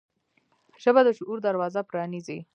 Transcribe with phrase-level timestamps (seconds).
[0.83, 2.39] ژبه د شعور دروازه پرانیزي